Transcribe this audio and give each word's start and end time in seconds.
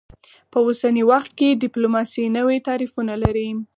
په 0.51 0.57
اوسني 0.65 1.03
وخت 1.11 1.31
کې 1.37 1.59
ډیپلوماسي 1.63 2.23
نوي 2.37 2.57
تعریفونه 2.67 3.13
لري 3.23 3.49